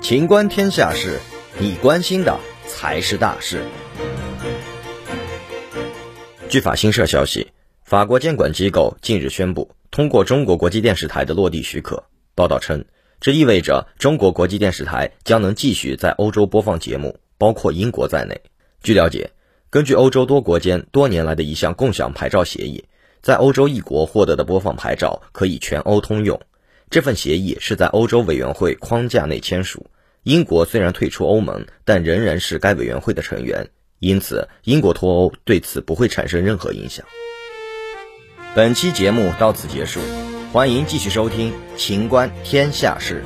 [0.00, 1.18] 情观天下事，
[1.58, 3.62] 你关心的才是大事。
[6.48, 7.52] 据法新社消息，
[7.84, 12.02] 法国监管机构近日宣布通过中国国际电视台的落地许可。
[12.34, 12.84] 报道称，
[13.20, 18.40] 这意味着中国国际电视台将能继续在欧洲播放节目，包括英国在内。
[18.82, 19.32] 据了解，
[19.68, 22.86] 根据欧洲多国间多年来的一项共享牌照协议，
[23.20, 26.40] 在欧洲一国获得的播放牌照可以全欧通用。
[26.90, 29.86] 这份协议是在欧洲委员会框架内签署。
[30.22, 33.68] 英国虽然退出欧盟，但仍然是该委员会的成员，
[33.98, 37.04] 因此英国脱欧对此不会产生任何影响。
[38.54, 40.00] 本期节目到此结束，
[40.52, 43.22] 欢迎继续收听《秦观天下事》。